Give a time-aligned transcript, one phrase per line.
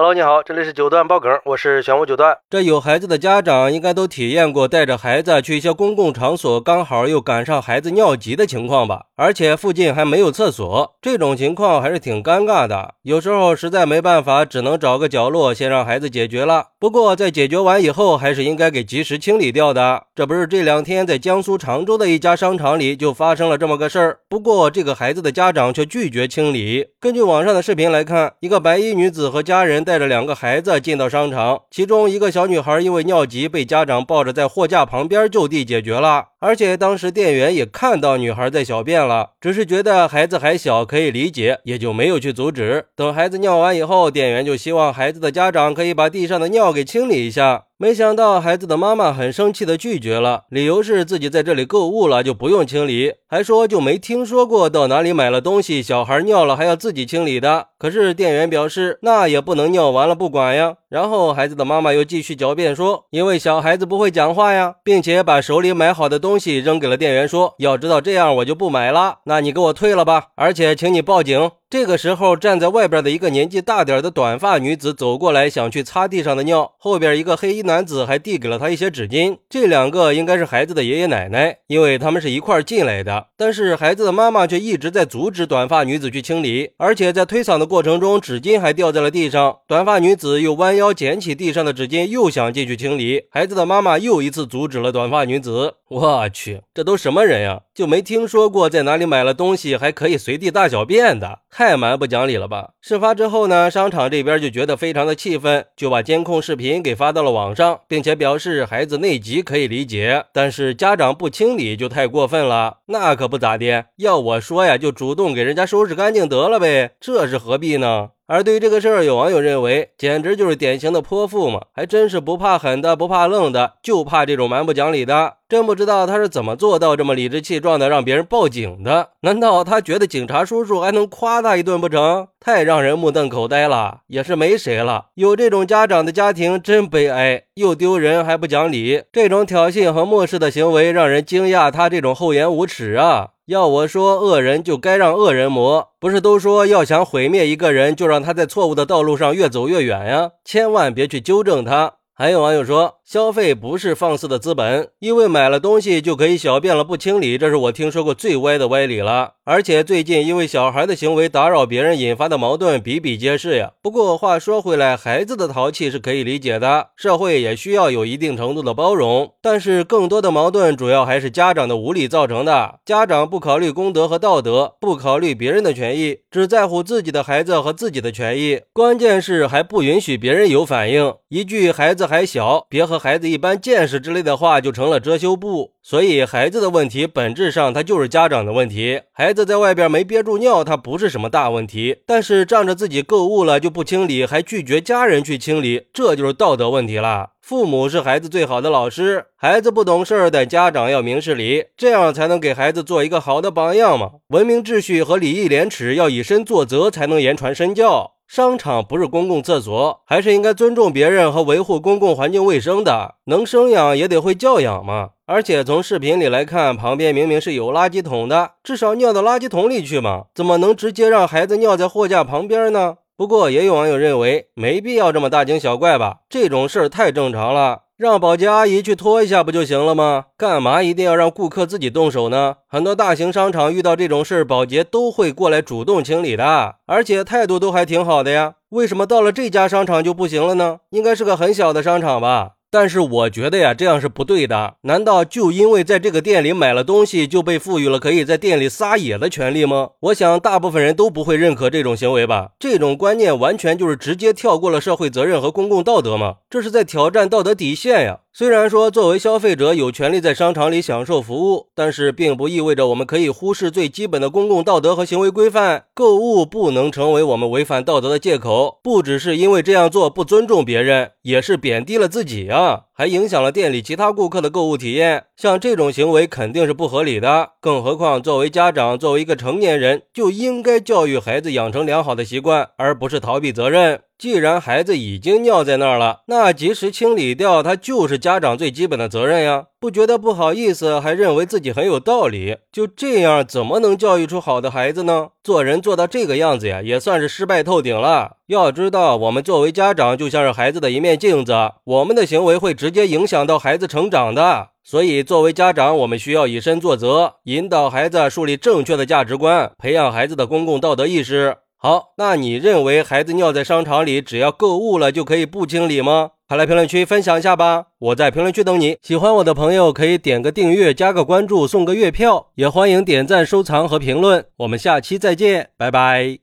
[0.00, 2.38] Hello，你好，这里是九段爆梗，我是玄武九段。
[2.48, 9.06] 这有孩子的家长应该都体验过带着孩子去一些公共场所，刚好又赶上孩子尿急的情况吧？
[9.16, 12.94] 而且附近还没有厕所，这种情况还是挺尴尬的。
[13.02, 16.66] 有时候实在没办法，只能找个角落先让孩子解决了。
[16.78, 20.04] 不过在解决完以后，还是应该给及时清理掉的。
[20.14, 24.20] 这不是这两天在江苏常州的一家商场里就发生了这么个事儿。
[24.28, 26.86] 不过这个孩子的家长却拒绝清理。
[27.00, 29.84] 根据网上的视频来看，一个白衣女子和家人。
[29.88, 36.26] 带着两个孩子进到商场，其中一个小女孩因为尿急被家长抱着在货架旁边就地解决了。
[36.40, 42.84] 而且当时店员也看到女孩在小便了，只是觉得孩子还小可以理解，也就没有去阻止。
[42.94, 47.64] 等孩子尿完以后，店员就希望孩子的家长可以把地上的尿给清理一下。
[47.80, 57.68] 没想到孩子的妈妈很生气的拒绝了，理由是自己在这里购物了就不用清理，还说就没听说过到哪里买了东西小孩尿了还要自己清理的。
[57.78, 60.74] 可是店员表示那也不能尿完了不管呀。
[60.88, 71.50] 然后孩子的妈妈又继续狡辩说，因为小孩子不会讲话呀，并且把手里买好的东西扔给了店员，说要知道这样我就不买了，那你给我退了吧，而且请你报警。
[71.70, 76.72] 这个时候，站在外边的一个年纪大点的短发女子走过来，想去擦地上的尿。
[76.78, 79.36] 后边一个黑衣男子还递给了她一些纸巾。
[79.50, 83.26] 这两个应该是孩子的爷爷奶奶，因为他们是一块进来的。
[83.36, 89.58] 但是孩子的妈妈却一直在阻止短发女子去清理，而且在推搡的过程中，纸巾还掉在了地上。
[89.66, 93.24] 短发女子又弯腰捡起地上的纸巾，又想进去清理。
[93.30, 95.74] 孩子的妈妈又一次阻止了短发女子。
[95.88, 97.62] 我去，这都什么人呀？
[97.74, 101.40] 就没听说过在哪里买了东西还可以随地大小便的？
[101.50, 102.70] 太蛮不讲理了吧！
[102.80, 113.86] 事发之后呢，商场这边就觉得非常的气愤，就把监控视频给发到了网上，并且表示孩子内急可以理解，但是家长不清理就太过分了，那可不咋的。
[113.96, 118.10] 要我说呀，就主动给人家收拾干净得了呗，这是何必呢？
[118.28, 125.36] 而对于这个事儿，有网友认为，简直就是典型的泼妇嘛，还真是不怕狠的，不怕愣的，就怕这种蛮不讲理的。
[125.48, 129.12] 真不知道他是怎么做到这么理直气壮的让别人报警的？
[129.22, 132.28] 难道他觉得警察叔叔还能夸他一顿不成？
[132.38, 135.06] 太让人目瞪口呆了，也是没谁了。
[135.14, 141.70] 有这种家长的家庭真悲哀，又丢人还不讲理，这种挑衅和漠视的行为让人惊讶。
[141.70, 143.30] 他这种厚颜无耻啊！
[143.48, 145.88] 要我说，恶人就该让恶人磨。
[145.98, 150.32] 不是都说要想毁灭一个人，就让他在错误的道路上越走越远呀？
[150.44, 151.94] 千万别去纠正他。
[152.14, 159.36] 还有网友说，消费不是放肆的资本，因为买了东西就可以小便了不清理，这是我听说过最歪的歪理了。
[159.50, 163.70] 而且最近因为小孩的行为打扰别人引发的矛盾比比皆是呀。
[163.80, 169.32] 不过话说回来，孩子的淘气是可以理解的，社会也需要有一定程度的包容。
[169.40, 172.80] 但是更多的矛盾主要还是家长的无理造成的。
[172.84, 181.14] 家长不考虑公德和道德，不考虑别人的权益，只在乎自己的孩子和自己的权益，关键是还不允许别人有反应。
[181.30, 182.08] 一句孩子。
[182.08, 185.72] 还小，别和孩子一般见识之类的话，就成了遮羞布。
[185.88, 189.00] 所以孩子的问题本质上他就是家长的问题。
[189.10, 192.02] 孩子在外边没憋住尿，他不是什么大问题。
[192.04, 197.30] 但是仗着自己购物了就不清理，还拒绝家人去清理，这就是道德问题了。
[197.40, 204.10] 父母是孩子最好的老师，孩子不懂事儿，但家长要明事理，这样才能给孩子做一个好的榜样嘛。
[204.26, 208.17] 文明秩序和礼义廉耻要以身作则，才能言传身教。
[208.28, 213.14] 商场不是公共厕所，还是应该尊重别人和维护公共环境卫生的。
[213.24, 215.12] 能生养也得会教养嘛。
[215.24, 222.96] 而且从视频里来看，旁边明明是有垃圾桶的，至少尿到垃圾桶里去嘛，怎么能直接让孩子尿在货架旁边呢？
[223.16, 227.84] 不过也有网友认为，没必要这么大惊小怪吧，这种事儿太正常了。
[227.98, 230.26] 让保洁阿姨去拖一下不就行了吗？
[230.36, 232.58] 干嘛一定要让顾客自己动手呢？
[232.68, 238.54] 很多大型商场遇到这种事，保洁都会过来主动清理的，而且态度都还挺好的呀。
[238.68, 240.78] 为什么到了这家商场就不行了呢？
[240.90, 242.52] 应该是个很小的商场吧？
[242.70, 244.74] 但是我觉得呀，这样是不对的。
[244.82, 249.90] 难道就因为在这个店里买了东西，就被赋予了可以在店里撒野的权利吗？
[250.00, 252.50] 我想大部分人都不会认可这种行为吧。
[252.58, 258.20] 这种观念完全就是直接跳过了社会责任和公共道德嘛，这是在挑战道德底线呀。
[258.38, 265.86] 虽然说作为消费者有权利在商场里享受服务，但是并不意味着我们可以忽视最基本的公共道德和行为规范。
[265.92, 275.24] 购物不能成为我们违反道德的借口，不只是因为这样做不尊重别人，也是贬低了自己啊， 还影响了店里其他顾客的购物体验。
[275.36, 277.54] 像这种行为肯定是不合理的。
[277.60, 284.02] 更何况作为家长，作为一个成年人，就应该教育孩子养成良好的习惯，而不是逃避责任。
[284.18, 289.66] 既然孩子已经尿在那儿了，那及时清理掉，它就是家长最基本的责任呀。
[289.78, 295.28] 不觉得不好意思，还认为自己很有道理，就这样怎么能教育出好的孩子呢？
[295.44, 298.38] 做人做到这个样子呀，也算是失败透顶了。
[298.48, 301.52] 要知道，我们作为家长就像是孩子的一面镜子，
[301.84, 304.70] 我们的行为会直接影响到孩子成长的。
[304.82, 311.58] 所以，作为家长，我们需要以身作则，引导孩子树立正确的价值观，培养孩子的公共道德意识。
[311.80, 316.30] 好，那你认为孩子尿在商场里，只要购物了就可以不清理吗？
[316.48, 317.86] 快来评论区分享一下吧！
[317.98, 318.96] 我在评论区等你。
[319.00, 324.44] 喜欢我的朋友可以点个订阅、加个关注、送个月票，也欢迎点赞、收藏和评论。
[324.56, 326.38] 我们下期再见，拜拜。